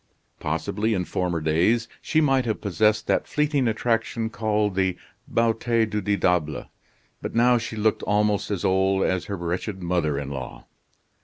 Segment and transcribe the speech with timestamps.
[0.39, 4.97] Possibly, in former days, she might have possessed that fleeting attraction called the
[5.31, 6.65] beaute du diable;
[7.21, 10.65] but now she looked almost as old as her wretched mother in law.